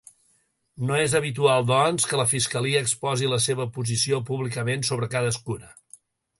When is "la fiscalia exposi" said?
2.21-3.31